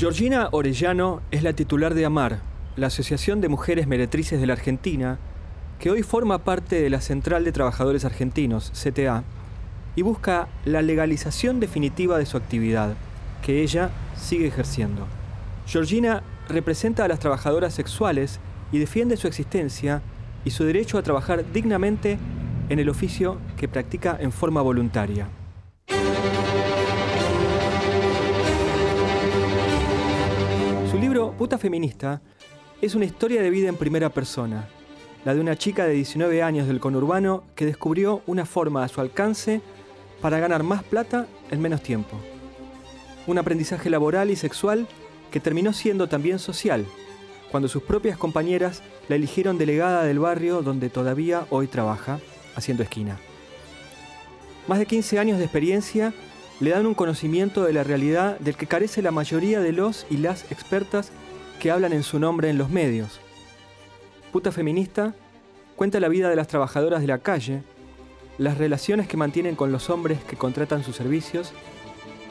Georgina 0.00 0.48
Orellano 0.52 1.20
es 1.30 1.42
la 1.42 1.52
titular 1.52 1.92
de 1.92 2.06
AMAR, 2.06 2.40
la 2.74 2.86
Asociación 2.86 3.42
de 3.42 3.50
Mujeres 3.50 3.86
Meretrices 3.86 4.40
de 4.40 4.46
la 4.46 4.54
Argentina, 4.54 5.18
que 5.78 5.90
hoy 5.90 6.02
forma 6.02 6.38
parte 6.38 6.80
de 6.80 6.88
la 6.88 7.02
Central 7.02 7.44
de 7.44 7.52
Trabajadores 7.52 8.06
Argentinos, 8.06 8.72
CTA, 8.72 9.24
y 9.96 10.00
busca 10.00 10.48
la 10.64 10.80
legalización 10.80 11.60
definitiva 11.60 12.16
de 12.16 12.24
su 12.24 12.38
actividad, 12.38 12.94
que 13.42 13.60
ella 13.60 13.90
sigue 14.16 14.46
ejerciendo. 14.46 15.06
Georgina 15.66 16.22
representa 16.48 17.04
a 17.04 17.08
las 17.08 17.20
trabajadoras 17.20 17.74
sexuales 17.74 18.40
y 18.72 18.78
defiende 18.78 19.18
su 19.18 19.26
existencia 19.26 20.00
y 20.46 20.52
su 20.52 20.64
derecho 20.64 20.96
a 20.96 21.02
trabajar 21.02 21.44
dignamente 21.52 22.16
en 22.70 22.78
el 22.78 22.88
oficio 22.88 23.36
que 23.58 23.68
practica 23.68 24.16
en 24.18 24.32
forma 24.32 24.62
voluntaria. 24.62 25.28
Libro 31.10 31.32
Puta 31.36 31.58
Feminista 31.58 32.22
es 32.80 32.94
una 32.94 33.04
historia 33.04 33.42
de 33.42 33.50
vida 33.50 33.68
en 33.68 33.74
primera 33.74 34.10
persona, 34.10 34.68
la 35.24 35.34
de 35.34 35.40
una 35.40 35.56
chica 35.56 35.84
de 35.84 35.94
19 35.94 36.40
años 36.40 36.68
del 36.68 36.78
conurbano 36.78 37.42
que 37.56 37.66
descubrió 37.66 38.22
una 38.28 38.46
forma 38.46 38.84
a 38.84 38.88
su 38.88 39.00
alcance 39.00 39.60
para 40.20 40.38
ganar 40.38 40.62
más 40.62 40.84
plata 40.84 41.26
en 41.50 41.60
menos 41.60 41.82
tiempo. 41.82 42.16
Un 43.26 43.38
aprendizaje 43.38 43.90
laboral 43.90 44.30
y 44.30 44.36
sexual 44.36 44.86
que 45.32 45.40
terminó 45.40 45.72
siendo 45.72 46.08
también 46.08 46.38
social, 46.38 46.86
cuando 47.50 47.68
sus 47.68 47.82
propias 47.82 48.16
compañeras 48.16 48.80
la 49.08 49.16
eligieron 49.16 49.58
delegada 49.58 50.04
del 50.04 50.20
barrio 50.20 50.62
donde 50.62 50.90
todavía 50.90 51.44
hoy 51.50 51.66
trabaja, 51.66 52.20
haciendo 52.54 52.84
esquina. 52.84 53.18
Más 54.68 54.78
de 54.78 54.86
15 54.86 55.18
años 55.18 55.38
de 55.38 55.44
experiencia 55.44 56.14
le 56.60 56.70
dan 56.70 56.86
un 56.86 56.94
conocimiento 56.94 57.64
de 57.64 57.72
la 57.72 57.84
realidad 57.84 58.38
del 58.38 58.54
que 58.54 58.66
carece 58.66 59.02
la 59.02 59.10
mayoría 59.10 59.60
de 59.60 59.72
los 59.72 60.06
y 60.10 60.18
las 60.18 60.50
expertas 60.52 61.10
que 61.58 61.70
hablan 61.70 61.92
en 61.92 62.02
su 62.02 62.18
nombre 62.18 62.50
en 62.50 62.58
los 62.58 62.70
medios. 62.70 63.20
Puta 64.30 64.52
Feminista 64.52 65.14
cuenta 65.74 66.00
la 66.00 66.08
vida 66.08 66.28
de 66.28 66.36
las 66.36 66.48
trabajadoras 66.48 67.00
de 67.00 67.06
la 67.06 67.18
calle, 67.18 67.62
las 68.38 68.58
relaciones 68.58 69.08
que 69.08 69.16
mantienen 69.16 69.56
con 69.56 69.72
los 69.72 69.90
hombres 69.90 70.22
que 70.24 70.36
contratan 70.36 70.84
sus 70.84 70.96
servicios 70.96 71.52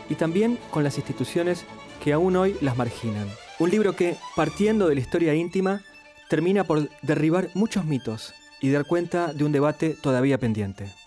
y 0.09 0.15
también 0.15 0.57
con 0.71 0.83
las 0.83 0.97
instituciones 0.97 1.65
que 2.03 2.13
aún 2.13 2.35
hoy 2.35 2.55
las 2.61 2.77
marginan. 2.77 3.27
Un 3.57 3.71
libro 3.71 3.95
que, 3.95 4.15
partiendo 4.35 4.87
de 4.87 4.95
la 4.95 5.01
historia 5.01 5.33
íntima, 5.33 5.81
termina 6.29 6.63
por 6.63 6.87
derribar 7.01 7.49
muchos 7.55 7.85
mitos 7.85 8.33
y 8.61 8.69
dar 8.69 8.85
cuenta 8.85 9.33
de 9.33 9.43
un 9.43 9.51
debate 9.51 9.95
todavía 10.01 10.37
pendiente. 10.37 10.98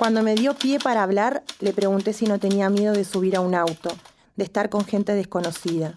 Cuando 0.00 0.22
me 0.22 0.34
dio 0.34 0.54
pie 0.54 0.78
para 0.78 1.02
hablar, 1.02 1.44
le 1.58 1.74
pregunté 1.74 2.14
si 2.14 2.24
no 2.24 2.38
tenía 2.38 2.70
miedo 2.70 2.94
de 2.94 3.04
subir 3.04 3.36
a 3.36 3.42
un 3.42 3.54
auto, 3.54 3.90
de 4.34 4.44
estar 4.44 4.70
con 4.70 4.86
gente 4.86 5.12
desconocida. 5.12 5.92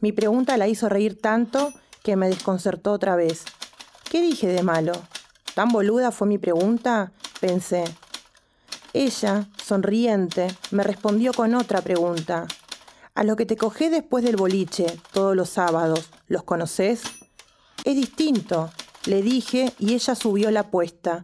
Mi 0.00 0.10
pregunta 0.10 0.56
la 0.56 0.68
hizo 0.68 0.88
reír 0.88 1.20
tanto 1.20 1.74
que 2.02 2.16
me 2.16 2.30
desconcertó 2.30 2.92
otra 2.92 3.14
vez. 3.14 3.44
¿Qué 4.10 4.22
dije 4.22 4.46
de 4.46 4.62
malo? 4.62 4.92
¿Tan 5.54 5.68
boluda 5.68 6.12
fue 6.12 6.26
mi 6.26 6.38
pregunta? 6.38 7.12
Pensé. 7.38 7.84
Ella, 8.94 9.46
sonriente, 9.62 10.46
me 10.70 10.82
respondió 10.82 11.34
con 11.34 11.54
otra 11.54 11.82
pregunta. 11.82 12.46
A 13.14 13.22
lo 13.22 13.36
que 13.36 13.44
te 13.44 13.58
cogé 13.58 13.90
después 13.90 14.24
del 14.24 14.36
boliche, 14.36 14.86
todos 15.12 15.36
los 15.36 15.50
sábados, 15.50 16.08
¿los 16.26 16.42
conoces? 16.44 17.02
Es 17.84 17.96
distinto, 17.96 18.70
le 19.04 19.20
dije 19.20 19.74
y 19.78 19.92
ella 19.92 20.14
subió 20.14 20.50
la 20.50 20.60
apuesta. 20.60 21.22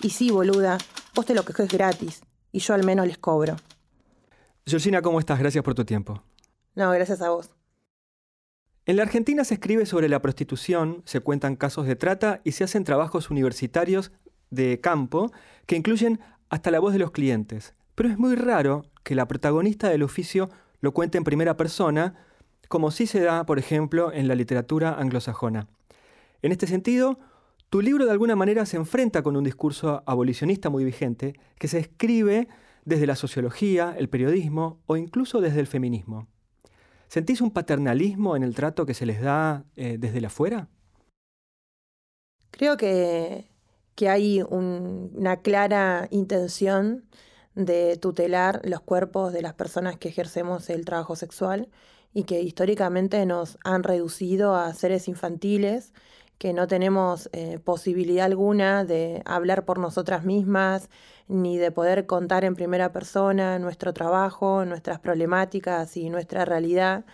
Y 0.00 0.08
sí, 0.08 0.30
boluda, 0.30 0.78
vos 1.14 1.26
te 1.26 1.34
lo 1.34 1.44
coges 1.44 1.68
gratis, 1.70 2.22
y 2.52 2.58
yo 2.60 2.74
al 2.74 2.84
menos 2.84 3.06
les 3.06 3.18
cobro. 3.18 3.56
Georgina, 4.66 5.02
¿cómo 5.02 5.18
estás? 5.18 5.38
Gracias 5.38 5.64
por 5.64 5.74
tu 5.74 5.84
tiempo. 5.84 6.22
No, 6.74 6.90
gracias 6.90 7.22
a 7.22 7.30
vos. 7.30 7.50
En 8.86 8.96
la 8.96 9.02
Argentina 9.02 9.44
se 9.44 9.54
escribe 9.54 9.86
sobre 9.86 10.08
la 10.08 10.22
prostitución, 10.22 11.02
se 11.04 11.20
cuentan 11.20 11.56
casos 11.56 11.86
de 11.86 11.96
trata 11.96 12.40
y 12.44 12.52
se 12.52 12.64
hacen 12.64 12.84
trabajos 12.84 13.30
universitarios 13.30 14.10
de 14.50 14.80
campo 14.80 15.32
que 15.66 15.76
incluyen 15.76 16.20
hasta 16.48 16.70
la 16.70 16.80
voz 16.80 16.92
de 16.92 16.98
los 16.98 17.10
clientes. 17.10 17.74
Pero 17.94 18.08
es 18.08 18.18
muy 18.18 18.34
raro 18.34 18.84
que 19.04 19.14
la 19.14 19.28
protagonista 19.28 19.88
del 19.88 20.02
oficio 20.02 20.50
lo 20.80 20.92
cuente 20.92 21.18
en 21.18 21.24
primera 21.24 21.56
persona, 21.56 22.14
como 22.68 22.90
sí 22.90 23.06
se 23.06 23.20
da, 23.20 23.44
por 23.44 23.58
ejemplo, 23.58 24.12
en 24.12 24.28
la 24.28 24.34
literatura 24.34 24.94
anglosajona. 24.94 25.68
En 26.42 26.52
este 26.52 26.66
sentido, 26.66 27.18
tu 27.70 27.80
libro 27.80 28.04
de 28.04 28.10
alguna 28.10 28.34
manera 28.34 28.66
se 28.66 28.76
enfrenta 28.76 29.22
con 29.22 29.36
un 29.36 29.44
discurso 29.44 30.02
abolicionista 30.04 30.70
muy 30.70 30.84
vigente 30.84 31.38
que 31.56 31.68
se 31.68 31.78
escribe 31.78 32.48
desde 32.84 33.06
la 33.06 33.14
sociología, 33.14 33.94
el 33.96 34.08
periodismo 34.08 34.80
o 34.86 34.96
incluso 34.96 35.40
desde 35.40 35.60
el 35.60 35.68
feminismo. 35.68 36.26
¿Sentís 37.06 37.40
un 37.40 37.52
paternalismo 37.52 38.34
en 38.34 38.42
el 38.42 38.54
trato 38.54 38.86
que 38.86 38.94
se 38.94 39.06
les 39.06 39.20
da 39.20 39.64
eh, 39.76 39.96
desde 39.98 40.20
la 40.20 40.26
afuera? 40.26 40.68
Creo 42.50 42.76
que, 42.76 43.48
hay 44.08 44.40
una 44.40 45.42
clara 45.42 46.08
intención 46.10 47.04
de 47.54 47.98
tutelar 47.98 48.62
los 48.64 48.80
cuerpos 48.80 49.30
de 49.34 49.42
las 49.42 49.52
personas 49.52 49.98
que 49.98 50.08
ejercemos 50.08 50.70
el 50.70 50.86
trabajo 50.86 51.16
sexual 51.16 51.68
y 52.14 52.24
que 52.24 52.40
históricamente 52.40 53.26
nos 53.26 53.58
han 53.62 53.82
reducido 53.82 54.54
a 54.54 54.72
seres 54.72 55.06
infantiles 55.06 55.92
que 56.40 56.54
no 56.54 56.66
tenemos 56.66 57.28
eh, 57.34 57.58
posibilidad 57.62 58.24
alguna 58.24 58.86
de 58.86 59.20
hablar 59.26 59.66
por 59.66 59.78
nosotras 59.78 60.24
mismas, 60.24 60.88
ni 61.28 61.58
de 61.58 61.70
poder 61.70 62.06
contar 62.06 62.46
en 62.46 62.54
primera 62.54 62.92
persona 62.92 63.58
nuestro 63.58 63.92
trabajo, 63.92 64.64
nuestras 64.64 65.00
problemáticas 65.00 65.98
y 65.98 66.08
nuestra 66.08 66.46
realidad. 66.46 67.04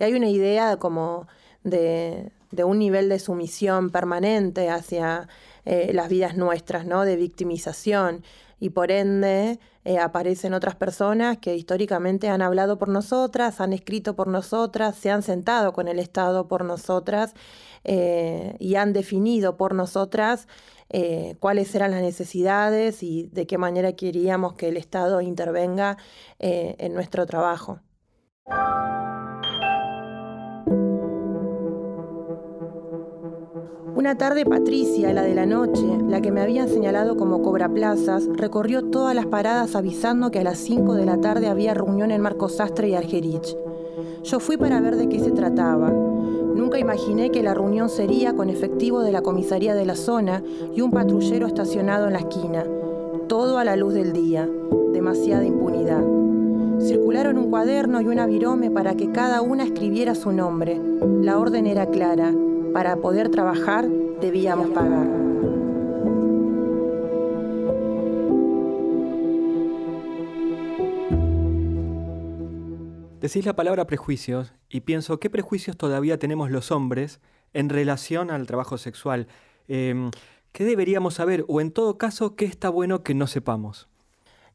Y 0.00 0.04
hay 0.04 0.14
una 0.14 0.30
idea 0.30 0.78
como 0.78 1.28
de, 1.64 2.32
un 2.64 2.78
nivel 2.78 3.10
de 3.10 3.18
sumisión 3.18 3.90
permanente 3.90 4.70
hacia 4.70 5.28
eh, 5.66 5.90
las 5.92 6.08
vidas 6.08 6.38
nuestras, 6.38 6.86
¿no? 6.86 7.04
De 7.04 7.16
victimización. 7.16 8.24
Y 8.62 8.70
por 8.70 8.92
ende 8.92 9.58
eh, 9.84 9.98
aparecen 9.98 10.54
otras 10.54 10.76
personas 10.76 11.36
que 11.38 11.56
históricamente 11.56 12.28
han 12.28 12.42
hablado 12.42 12.78
por 12.78 12.88
nosotras, 12.88 13.60
han 13.60 13.72
escrito 13.72 14.14
por 14.14 14.28
nosotras, 14.28 14.94
se 14.94 15.10
han 15.10 15.24
sentado 15.24 15.72
con 15.72 15.88
el 15.88 15.98
Estado 15.98 16.46
por 16.46 16.64
nosotras 16.64 17.34
eh, 17.82 18.54
y 18.60 18.76
han 18.76 18.92
definido 18.92 19.56
por 19.56 19.74
nosotras 19.74 20.46
eh, 20.90 21.34
cuáles 21.40 21.74
eran 21.74 21.90
las 21.90 22.02
necesidades 22.02 23.02
y 23.02 23.26
de 23.32 23.48
qué 23.48 23.58
manera 23.58 23.94
queríamos 23.94 24.54
que 24.54 24.68
el 24.68 24.76
Estado 24.76 25.20
intervenga 25.22 25.96
en 26.38 26.94
nuestro 26.94 27.26
trabajo. 27.26 27.80
Una 33.94 34.16
tarde 34.16 34.46
Patricia, 34.46 35.12
la 35.12 35.22
de 35.22 35.34
la 35.34 35.44
noche, 35.44 35.84
la 36.08 36.22
que 36.22 36.32
me 36.32 36.40
habían 36.40 36.68
señalado 36.68 37.14
como 37.16 37.42
cobra 37.42 37.68
plazas, 37.68 38.26
recorrió 38.36 38.84
todas 38.84 39.14
las 39.14 39.26
paradas 39.26 39.76
avisando 39.76 40.30
que 40.30 40.38
a 40.38 40.44
las 40.44 40.58
5 40.58 40.94
de 40.94 41.04
la 41.04 41.20
tarde 41.20 41.48
había 41.48 41.74
reunión 41.74 42.10
en 42.10 42.22
Marcos 42.22 42.56
Sastre 42.56 42.88
y 42.88 42.94
Argerich. 42.94 43.54
Yo 44.24 44.40
fui 44.40 44.56
para 44.56 44.80
ver 44.80 44.96
de 44.96 45.10
qué 45.10 45.20
se 45.20 45.30
trataba. 45.30 45.90
Nunca 45.90 46.78
imaginé 46.78 47.30
que 47.30 47.42
la 47.42 47.52
reunión 47.52 47.90
sería 47.90 48.34
con 48.34 48.48
efectivo 48.48 49.02
de 49.02 49.12
la 49.12 49.20
comisaría 49.20 49.74
de 49.74 49.84
la 49.84 49.94
zona 49.94 50.42
y 50.74 50.80
un 50.80 50.90
patrullero 50.90 51.46
estacionado 51.46 52.06
en 52.06 52.14
la 52.14 52.20
esquina. 52.20 52.64
Todo 53.28 53.58
a 53.58 53.64
la 53.64 53.76
luz 53.76 53.92
del 53.92 54.14
día. 54.14 54.48
Demasiada 54.94 55.44
impunidad. 55.44 56.02
Circularon 56.80 57.36
un 57.36 57.50
cuaderno 57.50 58.00
y 58.00 58.06
una 58.06 58.26
virome 58.26 58.70
para 58.70 58.94
que 58.94 59.12
cada 59.12 59.42
una 59.42 59.64
escribiera 59.64 60.14
su 60.14 60.32
nombre. 60.32 60.80
La 61.20 61.38
orden 61.38 61.66
era 61.66 61.86
clara. 61.86 62.32
Para 62.72 62.96
poder 62.96 63.28
trabajar 63.28 63.86
debíamos 64.20 64.70
pagar. 64.70 65.06
Decís 73.20 73.46
la 73.46 73.54
palabra 73.54 73.86
prejuicios 73.86 74.52
y 74.68 74.80
pienso 74.80 75.20
qué 75.20 75.30
prejuicios 75.30 75.76
todavía 75.76 76.18
tenemos 76.18 76.50
los 76.50 76.72
hombres 76.72 77.20
en 77.52 77.68
relación 77.68 78.30
al 78.30 78.46
trabajo 78.46 78.78
sexual. 78.78 79.28
Em, 79.68 80.10
¿Qué 80.52 80.64
deberíamos 80.64 81.14
saber 81.14 81.44
o 81.48 81.60
en 81.60 81.70
todo 81.70 81.98
caso 81.98 82.36
qué 82.36 82.44
está 82.44 82.68
bueno 82.68 83.02
que 83.02 83.14
no 83.14 83.26
sepamos? 83.26 83.88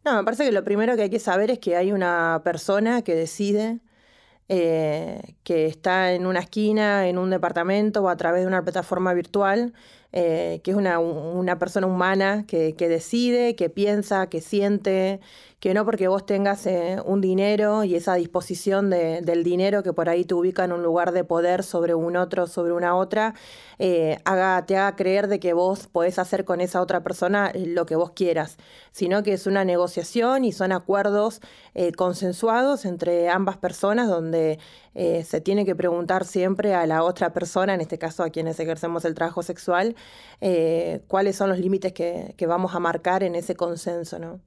No, 0.05 0.15
me 0.15 0.23
parece 0.23 0.45
que 0.45 0.51
lo 0.51 0.63
primero 0.63 0.95
que 0.95 1.03
hay 1.03 1.09
que 1.09 1.19
saber 1.19 1.49
es 1.49 1.59
que 1.59 1.75
hay 1.75 1.91
una 1.91 2.41
persona 2.43 3.01
que 3.03 3.15
decide 3.15 3.79
eh, 4.49 5.35
que 5.43 5.65
está 5.65 6.13
en 6.13 6.25
una 6.25 6.39
esquina, 6.39 7.07
en 7.07 7.17
un 7.17 7.29
departamento 7.29 8.01
o 8.03 8.09
a 8.09 8.17
través 8.17 8.41
de 8.41 8.47
una 8.47 8.63
plataforma 8.63 9.13
virtual 9.13 9.73
eh, 10.19 10.61
que 10.63 10.71
es 10.71 10.77
una, 10.77 10.97
una 10.97 11.59
persona 11.59 11.85
humana 11.85 12.43
que, 12.47 12.73
que, 12.75 12.89
decide, 12.89 13.55
que 13.55 13.69
piensa, 13.69 14.25
que 14.29 14.41
siente, 14.41 15.19
que 15.59 15.75
no 15.75 15.85
porque 15.85 16.07
vos 16.07 16.25
tengas 16.25 16.65
eh, 16.65 16.97
un 17.05 17.21
dinero 17.21 17.83
y 17.83 17.93
esa 17.93 18.15
disposición 18.15 18.89
de, 18.89 19.21
del 19.21 19.43
dinero 19.43 19.83
que 19.83 19.93
por 19.93 20.09
ahí 20.09 20.25
te 20.25 20.33
ubica 20.33 20.63
en 20.63 20.71
un 20.71 20.81
lugar 20.81 21.11
de 21.11 21.23
poder 21.23 21.63
sobre 21.63 21.93
un 21.93 22.15
otro, 22.15 22.47
sobre 22.47 22.73
una 22.73 22.95
otra, 22.95 23.35
eh, 23.77 24.17
haga, 24.25 24.65
te 24.65 24.75
haga 24.75 24.95
creer 24.95 25.27
de 25.27 25.39
que 25.39 25.53
vos 25.53 25.85
podés 25.85 26.17
hacer 26.17 26.45
con 26.45 26.61
esa 26.61 26.81
otra 26.81 27.03
persona 27.03 27.51
lo 27.53 27.85
que 27.85 27.95
vos 27.95 28.09
quieras, 28.09 28.57
sino 28.91 29.21
que 29.21 29.33
es 29.33 29.45
una 29.45 29.65
negociación 29.65 30.45
y 30.45 30.51
son 30.51 30.71
acuerdos 30.71 31.41
consensuados 31.95 32.85
entre 32.85 33.29
ambas 33.29 33.57
personas 33.57 34.09
donde 34.09 34.57
se 34.95 35.41
tiene 35.41 35.63
que 35.63 35.75
preguntar 35.75 36.25
siempre 36.25 36.73
a 36.73 36.87
la 36.87 37.03
otra 37.03 37.31
persona, 37.31 37.75
en 37.75 37.81
este 37.81 37.99
caso 37.99 38.23
a 38.23 38.31
quienes 38.31 38.59
ejercemos 38.59 39.05
el 39.05 39.13
trabajo 39.13 39.43
sexual, 39.43 39.95
eh, 40.41 41.01
cuáles 41.07 41.35
son 41.35 41.49
los 41.49 41.59
límites 41.59 41.93
que, 41.93 42.35
vamos 42.47 42.75
a 42.75 42.79
marcar 42.79 43.23
en 43.23 43.35
ese 43.35 43.55
consenso. 43.55 44.19
¿no? 44.19 44.39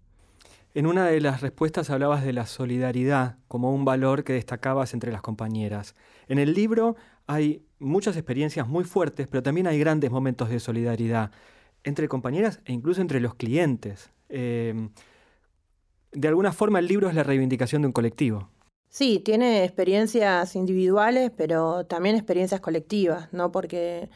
En 0.74 0.86
una 0.86 1.06
de 1.06 1.20
las 1.20 1.40
respuestas 1.40 1.90
hablabas 1.90 2.24
de 2.24 2.32
la 2.32 2.46
solidaridad 2.46 3.36
como 3.48 3.74
un 3.74 3.84
valor 3.84 4.24
que 4.24 4.32
destacabas 4.32 4.94
entre 4.94 5.12
las 5.12 5.22
compañeras. 5.22 5.94
En 6.28 6.38
el 6.38 6.54
libro 6.54 6.96
hay 7.26 7.64
muchas 7.78 8.16
experiencias 8.16 8.68
muy 8.68 8.84
fuertes, 8.84 9.26
pero 9.28 9.42
también 9.42 9.66
hay 9.66 9.78
grandes 9.78 10.10
momentos 10.10 10.48
de 10.48 10.60
solidaridad 10.60 11.32
entre 11.82 12.08
compañeras 12.08 12.60
e 12.64 12.72
incluso 12.72 13.00
entre 13.00 13.20
los 13.20 13.34
clientes. 13.34 14.10
Eh, 14.28 14.90
de 16.12 16.28
alguna 16.28 16.52
forma 16.52 16.78
el 16.78 16.86
libro 16.86 17.08
es 17.08 17.14
la 17.14 17.22
reivindicación 17.22 17.82
de 17.82 17.86
un 17.86 17.92
colectivo. 17.92 18.48
Sí, 18.88 19.20
tiene 19.20 19.64
experiencias 19.64 20.56
individuales, 20.56 21.30
pero 21.36 21.86
también 21.86 22.16
experiencias 22.16 22.60
colectivas, 22.60 23.32
¿no? 23.32 23.52
Porque 23.52 24.10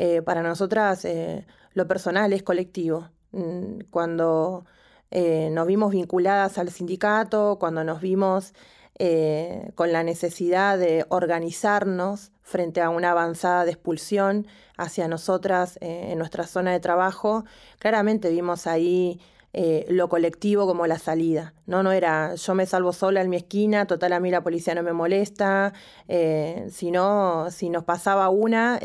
eh, 0.00 0.22
para 0.22 0.44
nosotras 0.44 1.04
eh, 1.04 1.44
lo 1.74 1.88
personal 1.88 2.32
es 2.32 2.44
colectivo. 2.44 3.08
Mm, 3.32 3.80
cuando 3.90 4.64
eh, 5.10 5.50
nos 5.50 5.66
vimos 5.66 5.90
vinculadas 5.90 6.56
al 6.58 6.70
sindicato, 6.70 7.56
cuando 7.58 7.82
nos 7.82 8.00
vimos 8.00 8.54
con 9.76 9.92
la 9.92 10.02
necesidad 10.02 10.76
de 10.76 11.06
organizarnos 11.08 12.32
frente 12.42 12.80
a 12.80 12.90
una 12.90 13.12
avanzada 13.12 13.64
de 13.64 13.70
expulsión 13.70 14.48
hacia 14.76 15.06
nosotras 15.06 15.78
en 15.80 16.18
nuestra 16.18 16.48
zona 16.48 16.72
de 16.72 16.80
trabajo, 16.80 17.44
claramente 17.78 18.28
vimos 18.28 18.66
ahí 18.66 19.20
lo 19.88 20.08
colectivo 20.08 20.66
como 20.66 20.88
la 20.88 20.98
salida. 20.98 21.54
No, 21.66 21.84
no 21.84 21.92
era 21.92 22.34
yo 22.34 22.56
me 22.56 22.66
salvo 22.66 22.92
sola 22.92 23.20
en 23.20 23.30
mi 23.30 23.36
esquina, 23.36 23.86
total 23.86 24.14
a 24.14 24.18
mí 24.18 24.32
la 24.32 24.42
policía 24.42 24.74
no 24.74 24.82
me 24.82 24.92
molesta, 24.92 25.74
sino 26.68 27.52
si 27.52 27.70
nos 27.70 27.84
pasaba 27.84 28.30
una, 28.30 28.80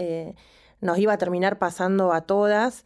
nos 0.84 1.00
iba 1.00 1.14
a 1.14 1.18
terminar 1.18 1.58
pasando 1.58 2.14
a 2.14 2.22
todas 2.22 2.86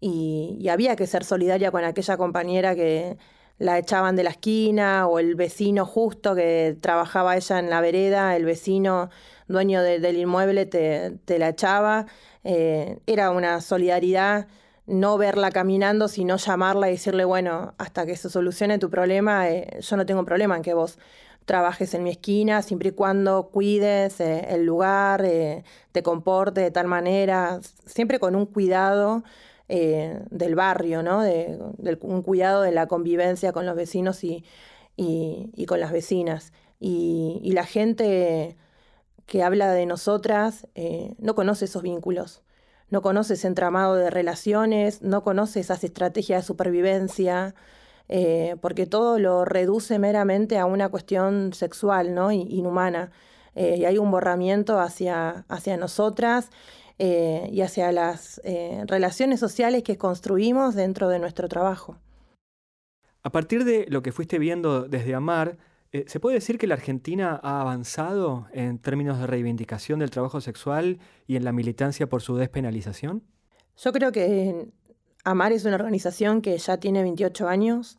y, 0.00 0.68
había 0.68 0.96
que 0.96 1.06
ser 1.06 1.24
solidaria 1.24 1.70
con 1.70 1.84
aquella 1.84 2.16
compañera 2.16 2.74
que 2.74 3.16
la 3.58 3.78
echaban 3.78 4.16
de 4.16 4.24
la 4.24 4.30
esquina 4.30 5.06
o 5.06 5.18
el 5.18 5.34
vecino 5.36 5.86
justo 5.86 6.34
que 6.34 6.76
trabajaba 6.80 7.36
ella 7.36 7.58
en 7.58 7.70
la 7.70 7.80
vereda, 7.80 8.34
el 8.36 8.44
vecino 8.44 9.10
dueño 9.46 9.82
del 9.82 10.16
inmueble 10.16 10.66
te, 10.66 11.38
la 11.38 11.48
echaba. 11.50 12.06
Eh, 12.42 12.98
era 13.06 13.30
una 13.30 13.60
solidaridad 13.60 14.48
no 14.86 15.16
verla 15.16 15.50
caminando, 15.50 16.08
sino 16.08 16.36
llamarla 16.36 16.88
y 16.88 16.92
decirle, 16.92 17.24
bueno, 17.24 17.74
hasta 17.78 18.04
que 18.04 18.16
se 18.16 18.28
solucione 18.28 18.78
tu 18.78 18.90
problema, 18.90 19.48
eh, 19.48 19.78
yo 19.80 19.96
no 19.96 20.04
tengo 20.04 20.24
problema 20.24 20.56
en 20.56 20.62
que 20.62 20.74
vos 20.74 20.98
trabajes 21.44 21.94
en 21.94 22.02
mi 22.02 22.10
esquina, 22.10 22.62
siempre 22.62 22.90
y 22.90 22.92
cuando 22.92 23.50
cuides 23.50 24.20
eh, 24.20 24.46
el 24.50 24.64
lugar, 24.64 25.24
eh, 25.24 25.64
te 25.92 26.02
comporte 26.02 26.60
de 26.60 26.70
tal 26.70 26.86
manera, 26.86 27.60
siempre 27.86 28.18
con 28.18 28.34
un 28.34 28.46
cuidado 28.46 29.24
eh, 29.68 30.20
del 30.30 30.54
barrio, 30.54 31.02
¿no? 31.02 31.22
De, 31.22 31.58
un 32.00 32.22
cuidado 32.22 32.62
de 32.62 32.72
la 32.72 32.86
convivencia 32.86 33.52
con 33.52 33.66
los 33.66 33.76
vecinos 33.76 34.24
y, 34.24 34.44
y, 34.96 35.66
con 35.66 35.80
las 35.80 35.92
vecinas. 35.92 36.52
Y, 36.80 37.40
y, 37.42 37.52
la 37.52 37.64
gente 37.64 38.56
que 39.26 39.42
habla 39.42 39.72
de 39.72 39.86
nosotras 39.86 40.66
no 41.18 41.34
conoce 41.34 41.64
esos 41.64 41.82
vínculos, 41.82 42.42
no 42.90 43.02
conoce 43.02 43.34
ese 43.34 43.46
entramado 43.46 43.94
de 43.96 44.10
relaciones, 44.10 45.02
no 45.02 45.22
conoce 45.22 45.60
esas 45.60 45.82
estrategias 45.84 46.42
de 46.42 46.46
supervivencia. 46.46 47.54
Eh, 48.08 48.56
porque 48.60 48.86
todo 48.86 49.18
lo 49.18 49.44
reduce 49.44 49.98
meramente 49.98 50.58
a 50.58 50.66
una 50.66 50.88
cuestión 50.88 51.52
sexual, 51.52 52.14
¿no? 52.14 52.32
inhumana. 52.32 53.10
Eh, 53.54 53.76
y 53.78 53.84
hay 53.84 53.98
un 53.98 54.10
borramiento 54.10 54.80
hacia, 54.80 55.44
hacia 55.48 55.76
nosotras 55.76 56.50
eh, 56.98 57.48
y 57.50 57.62
hacia 57.62 57.92
las 57.92 58.40
relaciones 58.86 59.40
sociales 59.40 59.82
que 59.82 59.96
construimos 59.96 60.74
dentro 60.74 61.08
de 61.08 61.18
nuestro 61.18 61.48
trabajo. 61.48 61.98
A 63.22 63.30
partir 63.30 63.64
de 63.64 63.86
lo 63.88 64.02
que 64.02 64.12
fuiste 64.12 64.38
viendo 64.38 64.82
desde 64.82 65.14
Amar, 65.14 65.56
¿se 66.06 66.20
puede 66.20 66.34
decir 66.34 66.58
que 66.58 66.66
la 66.66 66.74
Argentina 66.74 67.40
ha 67.42 67.62
avanzado 67.62 68.48
en 68.52 68.78
términos 68.78 69.18
de 69.18 69.26
reivindicación 69.26 70.00
del 70.00 70.10
trabajo 70.10 70.42
sexual 70.42 70.98
y 71.26 71.36
en 71.36 71.44
la 71.44 71.52
militancia 71.52 72.06
por 72.06 72.20
su 72.20 72.36
despenalización? 72.36 73.22
Yo 73.76 73.92
creo 73.92 74.12
que 74.12 74.68
Amar 75.24 75.52
es 75.52 75.64
una 75.64 75.76
organización 75.76 76.42
que 76.42 76.56
ya 76.58 76.76
tiene 76.76 77.02
28 77.02 77.48
años 77.48 77.98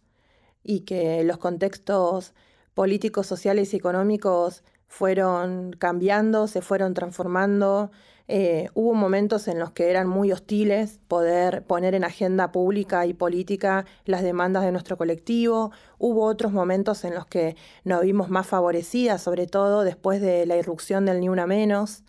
y 0.63 0.81
que 0.81 1.23
los 1.23 1.39
contextos 1.39 2.33
políticos, 2.75 3.25
sociales 3.25 3.73
y 3.73 3.77
económicos 3.77 4.63
fueron 4.87 5.73
cambiando, 5.73 6.47
se 6.47 6.61
fueron 6.61 6.93
transformando. 6.93 7.91
Eh, 8.27 8.69
hubo 8.73 8.95
momentos 8.95 9.47
en 9.47 9.59
los 9.59 9.71
que 9.71 9.89
eran 9.91 10.07
muy 10.07 10.31
hostiles 10.31 10.99
poder 11.07 11.63
poner 11.63 11.93
en 11.93 12.03
agenda 12.03 12.51
pública 12.51 13.05
y 13.05 13.13
política 13.13 13.85
las 14.05 14.23
demandas 14.23 14.63
de 14.63 14.71
nuestro 14.71 14.97
colectivo. 14.97 15.71
Hubo 15.99 16.25
otros 16.25 16.51
momentos 16.51 17.03
en 17.05 17.13
los 17.13 17.27
que 17.27 17.55
nos 17.83 18.01
vimos 18.01 18.29
más 18.29 18.47
favorecidas, 18.47 19.21
sobre 19.21 19.45
todo 19.45 19.83
después 19.83 20.21
de 20.21 20.45
la 20.47 20.57
irrupción 20.57 21.05
del 21.05 21.19
Ni 21.19 21.29
Una 21.29 21.45
Menos, 21.45 22.03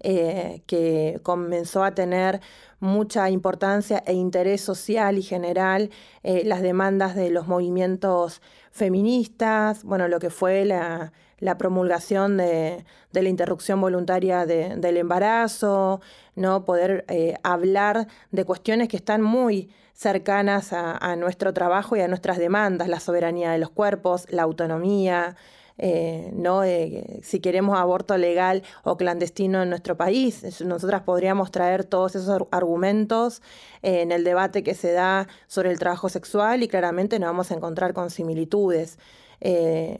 eh, 0.00 0.62
que 0.66 1.20
comenzó 1.22 1.84
a 1.84 1.94
tener 1.94 2.40
mucha 2.80 3.30
importancia 3.30 4.02
e 4.06 4.14
interés 4.14 4.62
social 4.62 5.18
y 5.18 5.22
general 5.22 5.90
eh, 6.22 6.42
las 6.44 6.62
demandas 6.62 7.14
de 7.14 7.30
los 7.30 7.46
movimientos 7.46 8.40
feministas, 8.72 9.84
bueno, 9.84 10.08
lo 10.08 10.18
que 10.18 10.30
fue 10.30 10.64
la, 10.64 11.12
promulgación 11.58 12.36
de, 12.36 12.84
la 13.12 13.28
interrupción 13.28 13.80
voluntaria 13.80 14.46
del 14.46 14.96
embarazo, 14.96 16.00
¿no? 16.36 16.64
poder 16.64 17.04
eh, 17.08 17.34
hablar 17.42 18.06
de 18.30 18.44
cuestiones 18.44 18.88
que 18.88 18.96
están 18.96 19.22
muy 19.22 19.70
cercanas 19.92 20.72
a 20.72 21.14
nuestro 21.16 21.52
trabajo 21.52 21.94
y 21.94 22.00
a 22.00 22.08
nuestras 22.08 22.38
demandas, 22.38 22.88
la 22.88 23.00
soberanía 23.00 23.50
de 23.50 23.58
los 23.58 23.70
cuerpos, 23.70 24.26
la 24.30 24.42
autonomía, 24.42 25.36
eh, 25.82 26.30
¿no? 26.34 26.62
Eh, 26.62 27.20
si 27.22 27.40
queremos 27.40 27.78
aborto 27.78 28.18
legal 28.18 28.62
o 28.84 28.98
clandestino 28.98 29.62
en 29.62 29.70
nuestro 29.70 29.96
país. 29.96 30.60
Nosotras 30.60 31.02
podríamos 31.02 31.50
traer 31.50 31.84
todos 31.84 32.14
esos 32.16 32.42
argumentos 32.50 33.40
eh, 33.82 34.02
en 34.02 34.12
el 34.12 34.22
debate 34.22 34.62
que 34.62 34.74
se 34.74 34.92
da 34.92 35.26
sobre 35.46 35.70
el 35.70 35.78
trabajo 35.78 36.10
sexual 36.10 36.62
y 36.62 36.68
claramente 36.68 37.18
nos 37.18 37.30
vamos 37.30 37.50
a 37.50 37.54
encontrar 37.54 37.94
con 37.94 38.10
similitudes. 38.10 38.98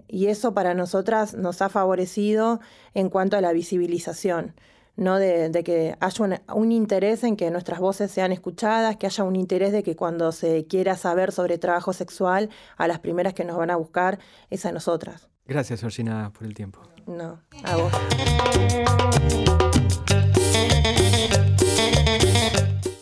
y 0.09 0.27
eso 0.27 0.53
para 0.53 0.75
nosotras 0.75 1.35
nos 1.35 1.63
ha 1.63 1.71
favorecido 1.71 2.61
en 2.95 3.09
cuanto 3.09 3.37
a 3.39 3.41
la 3.41 3.53
visibilización. 3.53 4.55
¿no? 4.97 5.19
De, 5.19 5.51
que 5.65 5.97
haya 6.01 6.41
un, 6.55 6.73
interés 6.73 7.25
en 7.25 7.37
que 7.37 7.51
nuestras 7.51 7.81
voces 7.81 8.11
sean 8.11 8.33
escuchadas, 8.33 8.97
que 8.99 9.07
haya 9.07 9.25
un 9.25 9.37
interés 9.37 9.73
de 9.73 9.83
que 9.83 9.97
cuando 9.97 10.31
se 10.33 10.67
quiera 10.67 10.97
saber 10.97 11.33
sobre 11.33 11.57
trabajo 11.59 11.95
sexual, 11.95 12.51
a 12.77 12.87
las 12.87 12.99
primeras 13.01 13.33
que 13.33 13.45
nos 13.47 13.57
van 13.57 13.71
a 13.71 13.77
buscar 13.77 14.19
es 14.51 14.67
a 14.67 14.73
nosotras. 14.73 15.30
Gracias, 15.47 15.81
Georgina, 15.81 16.33
por 16.33 16.47
el 16.47 16.55
tiempo. 16.55 16.81
No, 17.07 17.41
a 17.65 17.77
vos. 17.77 17.93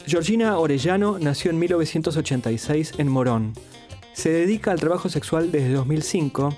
Georgina 0.07 0.59
Orellano 0.59 1.19
nació 1.19 1.51
en 1.51 1.59
1986 1.59 2.95
en 2.97 3.09
Morón. 3.09 3.53
Se 4.15 4.31
dedica 4.31 4.71
al 4.71 4.81
trabajo 4.81 5.11
sexual 5.11 5.53
desde 5.53 5.73
2005 5.75 6.57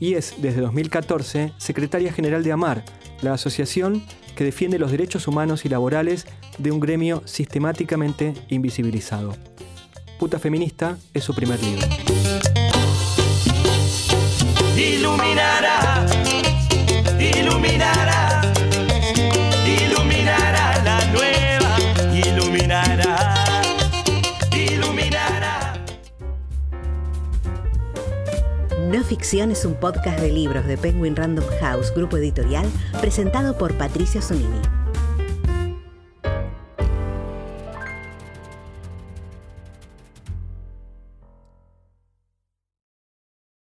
y 0.00 0.14
es, 0.14 0.34
desde 0.38 0.62
2014, 0.62 1.52
secretaria 1.58 2.12
general 2.12 2.42
de 2.42 2.52
AMAR, 2.52 2.84
la 3.20 3.34
asociación 3.34 4.02
que 4.34 4.44
defiende 4.44 4.78
los 4.78 4.90
derechos 4.90 5.28
humanos 5.28 5.64
y 5.64 5.68
laborales 5.68 6.26
de 6.58 6.70
un 6.70 6.80
gremio 6.80 7.22
sistemáticamente 7.26 8.34
invisibilizado. 8.48 9.34
Puta 10.18 10.38
Feminista 10.38 10.98
es 11.12 11.24
su 11.24 11.34
primer 11.34 11.62
libro 11.62 11.86
iluminará 14.76 16.06
iluminará, 17.18 18.42
iluminará 19.66 20.82
la 20.84 21.04
nueva, 21.12 21.76
iluminará, 22.12 23.62
iluminará. 24.52 25.74
No 28.90 29.02
Ficción 29.04 29.50
es 29.50 29.64
un 29.64 29.74
podcast 29.74 30.20
de 30.20 30.30
libros 30.30 30.66
de 30.66 30.76
Penguin 30.76 31.16
Random 31.16 31.44
House, 31.60 31.92
grupo 31.94 32.16
editorial, 32.16 32.66
presentado 33.00 33.56
por 33.56 33.74
Patricia 33.74 34.20
Sonini. 34.20 34.60